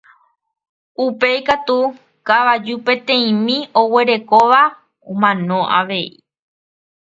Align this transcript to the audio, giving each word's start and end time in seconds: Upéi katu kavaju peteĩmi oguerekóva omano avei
Upéi 1.05 1.37
katu 1.47 1.77
kavaju 2.27 2.75
peteĩmi 2.87 3.57
oguerekóva 3.81 4.61
omano 5.11 5.57
avei 5.77 6.07